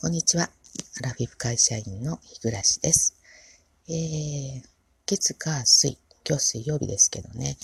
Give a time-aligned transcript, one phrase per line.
[0.00, 0.48] こんにちは。
[1.02, 3.16] アラフィフ会社員の日暮です。
[3.88, 4.62] えー、
[5.06, 7.56] 月火水、今日水曜日ですけどね、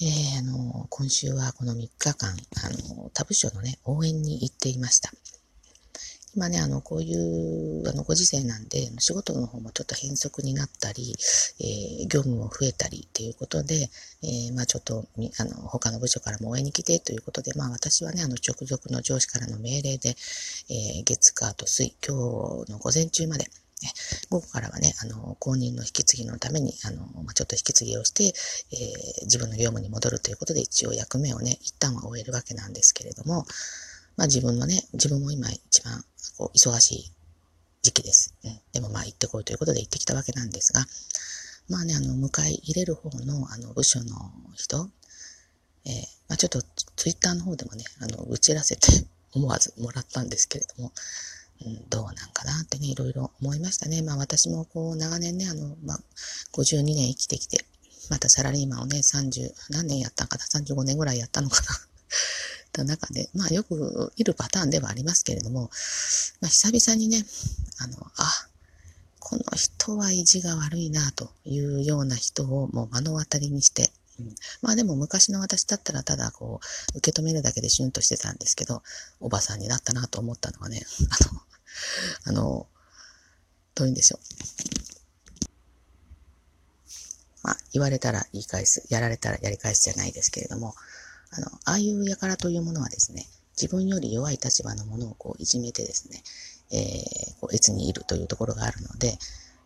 [0.00, 5.12] えー、あの、今週はこの3日間、あの、他部署のね、応援に行っていました。
[6.36, 11.14] 今ね、あの、こういう、あの、ご時世なんで、仕事の方もちょっと変則になったり、
[11.60, 13.88] えー、業務も増えたりっていうことで、
[14.22, 15.06] えー、まあちょっと、
[15.38, 22.14] あの、他の部署からも応援に来てということで、まあ私はね、あの、直属の上司からの命令で、えー、月火と水、今
[22.66, 23.46] 日の午前中まで、
[24.28, 33.46] 午後からはね、あの、公認の引き継ぎのために、あの、まあ、ちょっと引き継ぎをして、えー、自分の業務に戻るということで、一応役目をね、一旦は終えるわけなんですけれども、
[34.16, 36.02] まあ自分のね、自分も今一番
[36.38, 37.12] こう忙しい
[37.82, 38.34] 時期です。
[38.44, 40.84] うん、でもまあ行ってこいということで行ってきたわけなんですが、
[41.68, 44.88] まあね、あの、迎え入れる方のあの部署の人、
[45.84, 45.92] えー、
[46.28, 46.62] まあちょっと
[46.96, 48.88] ツイッターの方でもね、あの、打ちらせて
[49.34, 50.92] 思わずもらったんですけれども、
[51.64, 54.02] うん、どうなんかなってね、いろいろ思いましたね。
[54.02, 56.00] まあ私もこう長年ね、あの、まあ
[56.52, 57.64] 52年生きてきて、
[58.08, 61.68] またサラリーマンをね、30、何年やったかな、35年ぐらいやったのかな。
[62.72, 65.70] た中で、まあよくいるパターンではありますけれども、
[66.40, 67.24] まあ久々にね、
[67.78, 68.48] あの、あ、
[69.18, 76.60] この人は意地が悪いなというような人をもう目の当たりにして、うん、まあでも昔の私だったらただこ
[76.94, 78.82] う、受け止めるだけでシュンとしてたんですけど、
[79.20, 80.82] おばさんになったなと思ったのはね、
[82.24, 82.66] あの、あの、
[83.74, 84.20] どういうんでしょう。
[87.42, 90.74] まあ、言われたら言い返す、やられたらやり返すじゃないですけれども、
[91.36, 93.26] あの、ああいう輩というものはですね、
[93.60, 96.22] 自分より弱い立場のものをこういじめてですね、
[96.72, 99.18] えー、こう越にいるというところがあるので、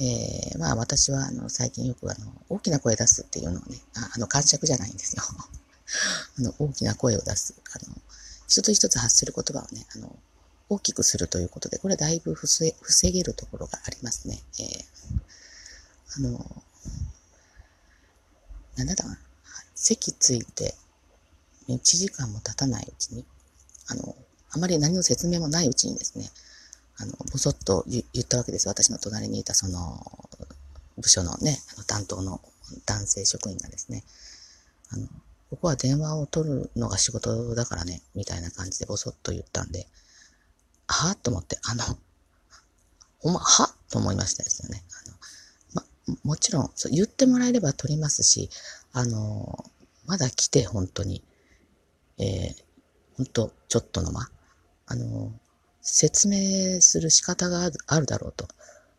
[0.00, 5.22] えー、まあ私はあの最近よくあの大きな声出すっていうのをね、ああの感触じゃないんですよ。
[6.38, 7.54] あの大きな声を出す。
[7.72, 7.94] あの
[8.48, 10.16] 一つ一つ発する言葉をね、あの
[10.68, 12.72] 大きくするということで、これはだいぶ防
[13.10, 14.42] げるところがありますね。
[14.58, 14.84] えー、
[16.16, 16.62] あの、
[18.76, 19.18] なんだったかな。
[19.74, 20.74] 席ついて
[21.68, 23.24] 1時間も経たないうちに、
[23.88, 24.16] あの、
[24.50, 26.30] あまり何の説明もないうちにですね、
[26.96, 30.00] あの、ぼそっと言ったわけです私の隣にいたその、
[30.96, 32.40] 部署のね、担当の
[32.86, 34.04] 男性職員がですね、
[34.90, 35.08] あの、
[35.50, 39.86] ここは電話を取るのが仕事だからね、みたいな感じでぼそっと言ったんで、
[40.86, 41.82] はぁと思って、あの、
[43.18, 44.82] ほんま、はと思いましたですよね。
[45.74, 48.50] あの、ま、もちろん、そう言ってもらえれば取りますし、
[48.92, 49.64] あの、
[50.06, 51.22] まだ来て本当に、
[52.18, 52.54] えー、
[53.16, 54.28] ほんと、ちょっとの間、
[54.86, 55.32] あの、
[55.80, 58.48] 説明する仕方があるだろうと。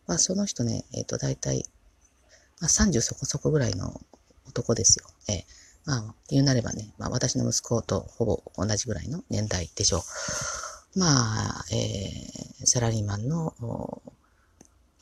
[0.08, 1.66] まあ、その人ね、えっ、ー、と、大体、
[2.62, 4.02] まあ、30そこそこぐらいの
[4.48, 5.08] 男ですよ。
[5.28, 5.44] えー、
[5.86, 10.04] まあ、言うなればね、まあ、私の息子とほぼ同じぐらいの年代でしょ
[10.96, 11.00] う。
[11.00, 13.54] まあ、えー、サラリーマンの、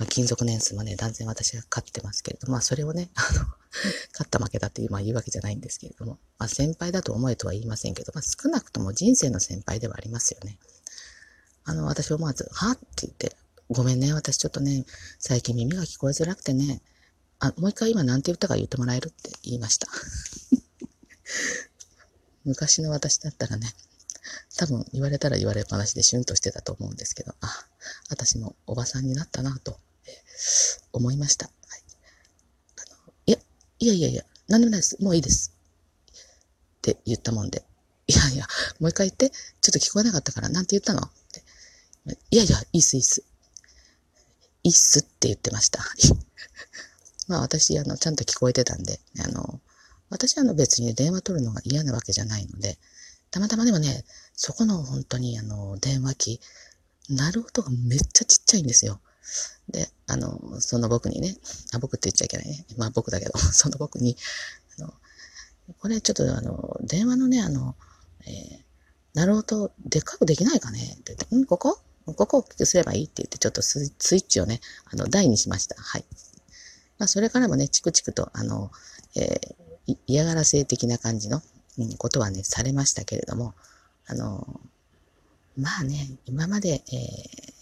[0.04, 3.40] まあ、勤続年数もね、断然私が勝ってますけれども、まあ、それをね、あの、
[4.12, 10.60] 勝った負けだってまあ言うわけじゃないんですけれども、まあ、先輩だと思えとは言いませんけど、まあ、少なくとも人生の先輩ではありますよね。
[11.64, 13.38] あの、私思わず、はって言って、
[13.70, 14.86] ごめんね、私ちょっとね、
[15.20, 16.82] 最近耳が聞こえづらくてね、
[17.40, 19.88] あ、もう一回今何て言ったか言ってもらえるって言いました。
[22.44, 23.74] 昔の私だったらね、
[24.58, 27.66] 多分言われたら言われっぱなしでシュンとしてたと思うんですけど、あ、
[28.10, 29.80] 私もおばさんになったなと
[30.92, 31.46] 思いました。
[31.46, 31.84] はい、
[32.78, 33.38] あのいや、
[33.80, 35.02] いやいやいや、何でもないです。
[35.04, 35.54] もういいです。
[36.12, 37.64] って言ったもんで、
[38.08, 38.46] いやいや、
[38.80, 39.38] もう一回言って、ちょ
[39.70, 41.02] っと聞こえなかったから、なんて言ったの？
[41.02, 41.44] って。
[42.32, 43.24] いやいや、いいっす、いいっす。
[44.64, 45.84] いいっすって言ってました。
[47.28, 49.62] まあ私、あの、ちゃんと聞こえてたんで、あの、
[50.10, 52.78] 私あの別に電話取るのが嫌なわけじゃないので、
[53.32, 54.06] たまたまでもね、
[54.36, 56.42] そこの本当にあの、電話機、
[57.10, 59.00] 鳴る音がめっちゃちっちゃいんですよ。
[59.70, 61.36] で、あの、その僕にね、
[61.74, 62.66] あ、僕って言っちゃいけないね。
[62.78, 64.18] まあ僕だけど、 その僕に、
[64.78, 64.94] あの、
[65.80, 67.76] これちょっとあの、電話のね、あの、
[68.26, 68.64] えー、
[69.14, 70.80] 鳴る音でっかくできないかね？
[70.80, 71.80] って言って、んここ？
[72.06, 75.82] ここを大きくすればいいって言って、ちょっとスイッチをね、あの、台にしました。
[75.82, 76.06] はい。
[76.98, 78.72] まあ、それからもね、チクチクと、あの、
[79.16, 81.42] えー、嫌がらせ的な感じの、
[81.78, 83.54] うん、ことはね、されましたけれども、
[84.08, 84.60] あの、
[85.58, 87.53] まあね、今まで、えー、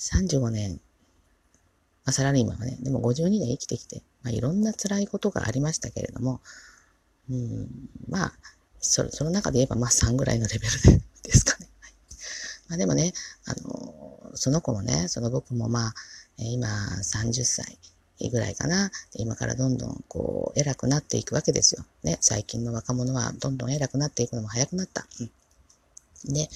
[0.00, 6.40] 35年、まあ、サラリーマンはね、でも52年生きてきて、まあ、いろんな辛いことがありましたけれども、
[7.30, 7.68] うん、
[8.08, 8.32] まあ、
[8.80, 11.68] そその中で言えば、まあ3ぐらいのレベルでですかね。
[12.68, 13.12] まあでもね、
[13.44, 15.94] あの、その子もね、その僕もまあ、
[16.38, 16.68] 今
[17.02, 17.78] 30歳
[18.30, 18.90] ぐらいかな。
[19.14, 21.84] 今からどんどんこう、偉くなっていくわけですよ。
[22.02, 25.06] ね、最近の若者はどんどん偉くなっていくのも早くなった。
[25.20, 25.30] うん
[26.24, 26.48] で、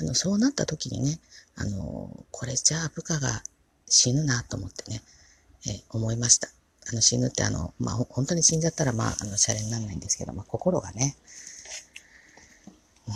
[0.00, 1.20] あの、そうなった時にね、
[1.56, 3.42] あの、これじゃあ部下が
[3.86, 5.02] 死ぬなと思ってね、
[5.66, 6.48] え思いました。
[6.90, 11.16] あの、死ぬってあの、まあ、本当に死んじゃったら、まあ、あの、シャレにならないんですけど、まあ、心がね、
[13.08, 13.14] うん、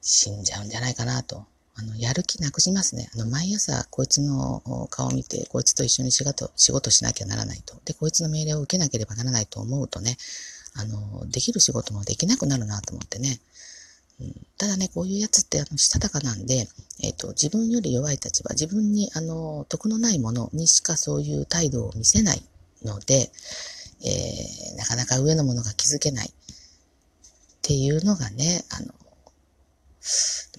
[0.00, 1.44] 死んじゃうんじゃないかなと。
[1.78, 3.10] あの、やる気なくしますね。
[3.14, 7.76] あの、毎朝、こいつの顔を見て、こいつと一緒に仕事、仕事しなきゃならないと。
[7.84, 10.16] で、こいつの命令を受けなければならないと思うとね、
[10.74, 13.40] あの、できる仕事もできなくなるなと思ってね。
[14.20, 16.68] うん、ただね、こういうやつって、あの、したたかなんで、
[17.02, 22.42] えっ、ー、と、自分より弱い立場、自分に、あの、得のないものにしかそういう態度を見せない
[22.82, 23.30] ので、
[24.04, 26.32] えー、なかなか上のものが気づけないっ
[27.62, 28.94] ていうのがね、あの、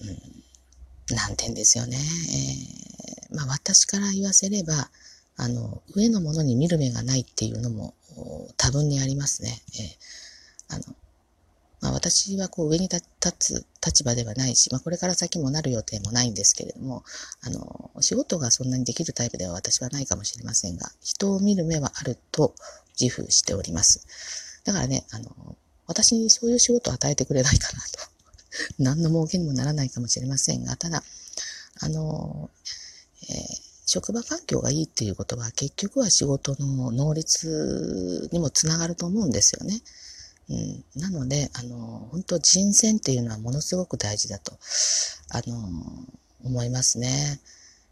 [0.02, 1.96] うん、難点ですよね。
[1.96, 4.90] えー、まあ私から言わせれば、
[5.36, 7.94] あの、上のものに見る目がないっていうのも
[8.56, 9.62] 多分にありますね。
[10.70, 10.94] えー、あの、
[11.80, 13.02] まあ私はこう上に立
[13.38, 17.04] つ立場ではないし、まあこれから先もなる予定もないんですけれども、
[17.42, 22.54] あの、仕事がそんなにできるタイプでは私はないかもしれませんが、人を見る目はあると
[23.00, 24.06] 自負しております。
[24.64, 27.98] だからね、あの、私にそういう仕事を与えてくれないかなと。
[28.78, 31.02] 何の儲けにもならないかもしれませんが、ただ、
[31.80, 32.50] あの、
[33.28, 33.36] えー、
[33.86, 39.80] 職場環境がいいっていうことは結局は仕事の能率にもつながると思うんですよね。
[40.50, 44.52] うん、なので、あの、本当人選っていうのはものすごく大事だと、
[45.30, 45.68] あの、
[46.44, 47.40] 思いますね。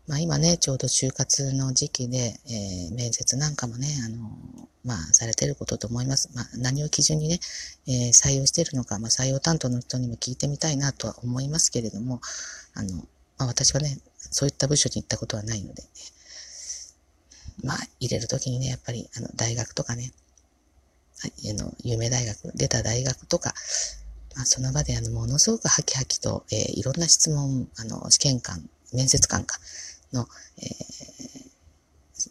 [0.06, 4.31] まあ今ね、ちょうど就活の時期で、えー、面接なんかもね、あの、
[4.85, 6.31] まあされてることと思います。
[6.35, 7.41] まあ何を基準にね、
[7.88, 12.20] えー、採用してるのか、まあ採用担当の人にも聞いてみたいなとは思いますけれども、
[12.75, 12.97] あの、
[13.37, 13.99] まあ私はね、
[14.31, 15.82] そういった部署に行ったことはないので、
[17.64, 20.12] まあ入れるときにね、やっぱりあの大学とかね、
[21.19, 23.55] はいあの、有名大学、出た大学とか、
[24.35, 29.59] まあ、その場であの、ものすごくハキハキと、えー、いろんな質問、あの、試験官、面接官か、
[30.13, 30.29] の、
[30.59, 31.51] えー、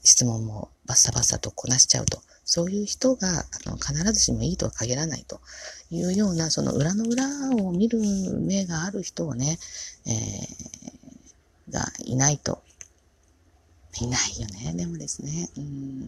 [0.04, 5.42] 質問もバッサバッサとこなしちゃうと、そういう人があの必ずしもいいとは限らないと
[5.90, 7.26] いうような、その裏の裏
[7.64, 8.00] を見る
[8.40, 9.58] 目がある人をね、
[10.06, 12.62] えー、がいないと。
[14.02, 15.50] いないよね、でもですね。
[15.58, 16.06] うん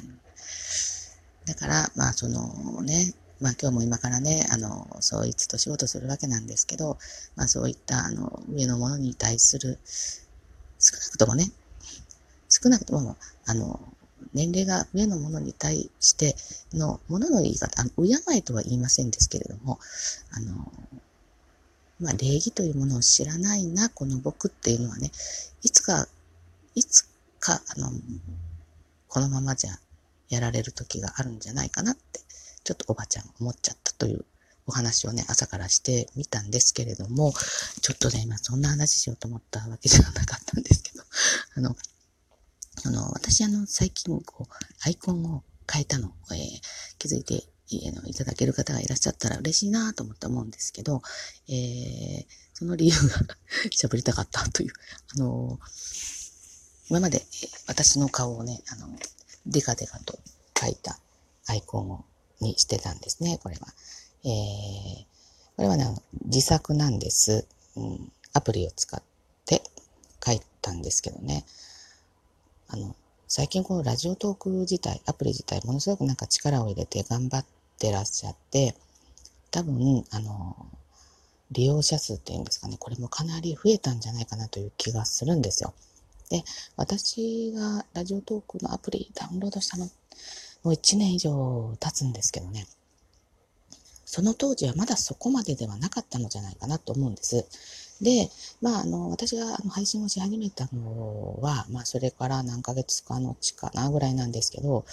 [1.48, 6.98] だから、まあそのね、まあ今日も今からね、あの、そういつと仕事するわけなんですけど、
[7.36, 9.80] まあそういったあの上のものに対する、
[10.80, 11.52] 少なくともね、
[12.50, 13.16] 少なくとも、
[13.46, 13.80] あの、
[14.34, 16.36] 年齢が上のものに対して
[16.74, 19.80] のものの言い方、あの敬いとは言いませんですけれども、
[20.32, 20.72] あの、
[22.00, 25.12] まあ、礼儀というものを知らないな、この僕っていうのはね、
[25.64, 26.08] いつか、
[26.76, 27.08] いつ
[27.40, 27.92] か、あの、
[29.08, 29.72] このままじゃ
[30.30, 32.20] やられる時があるんじゃないかなって、
[32.64, 34.26] ちょっとおばちゃん思っちゃったという
[34.68, 37.34] お話をね、朝からしてみたんですけれども、
[37.82, 41.04] ちょっとね、今そんな話しようと思ったわけじゃなかったんですけど、
[41.56, 41.76] あの、
[42.86, 46.62] あの、私あの、最近こう、アイコンを変えたの、えー、
[47.00, 51.02] 気づいていただける方がいらっしゃったら嬉しいなと思って思うんですけど、
[51.48, 53.26] えー、その理由が
[53.72, 54.74] 喋りたかったという、
[55.16, 55.60] あの、
[56.90, 57.26] 今まで
[57.68, 58.88] 私の顔をね、あの、
[59.48, 60.18] デカデカと
[60.60, 61.00] 書いた
[61.48, 61.82] アイコ
[62.42, 63.68] ンにしてたんですね、これは。
[64.24, 65.06] えー、
[65.56, 65.86] これはね、
[66.26, 67.48] 自作なんです。
[67.76, 69.02] うん、アプリを使っ
[69.46, 69.64] て
[70.26, 71.46] 書いたんですけどね。
[72.68, 72.96] あの、
[73.28, 77.46] 最近このラジオトーク自体、アプリ自体、ものすごくなんか力を入れて頑張っ
[77.80, 78.76] てらっしゃって、
[79.52, 80.56] 多分、あの、
[81.52, 85.74] 利用者数っていうんですかね、これもかなり増えたんじゃないかなという気がするんですよ。
[86.30, 86.44] で、
[86.76, 89.92] 私がラジオトークのアプリダウンロードしたの、も
[90.66, 92.68] う1年以上経つんですけどね、
[94.06, 97.46] その当時はまだそこまでではなかったのじゃないかなと思うんです。
[98.02, 98.30] で、
[98.62, 104.86] まあ、あの、私が配信をし始めたのは、まあ、それから何ヶ月かのちかなぐらいなんですけど、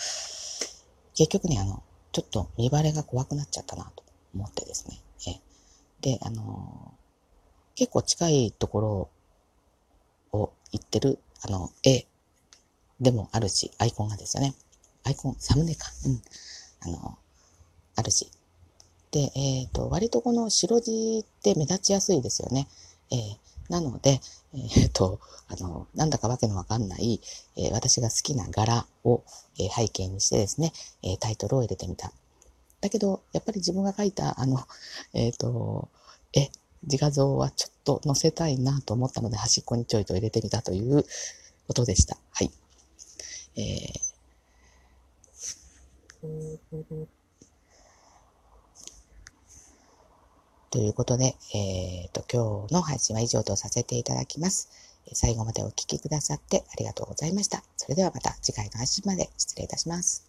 [1.14, 4.02] 結局ね、あの、ちょっと見バレが怖くなっちゃったなと
[4.34, 5.00] 思ってですね。
[6.04, 6.92] で、あの、
[7.74, 9.10] 結構近いとこ
[10.32, 12.06] ろを言ってる、あの、絵
[13.00, 14.54] でもあるし、アイコンがですよね。
[15.04, 15.86] アイコン、サムネか。
[16.06, 16.22] うん。
[16.80, 17.18] あの、
[17.96, 18.30] あるし。
[19.10, 22.66] で、えっ、ー、と、割とこの白地って目立ちやすいですよね。
[23.12, 23.36] えー、
[23.68, 24.20] なので、
[24.54, 27.20] えっ、ー、と、あの、なんだかわけのわかんない、
[27.56, 29.22] え私が好きな柄を、
[29.58, 30.72] え背景にしてですね、
[31.02, 32.10] えタイトルを入れてみた。
[32.80, 34.66] だけど、やっぱり自分が書いた、あの、
[35.12, 35.88] えっ、と、
[36.32, 36.50] 絵、
[36.84, 41.04] 自画像はちょっと載せたいなと思ったので、端っこにちょいと入れてみたという
[41.66, 42.16] ことでした。
[42.32, 42.50] はい。
[43.56, 44.14] えー
[50.70, 54.70] ということで、えっ、と、今日の配信は以上とさせていただきます。
[55.12, 57.62] 最後までお聴きくださってありがとうございました。
[57.76, 60.24] それではまた次回の配信まで失礼いたします。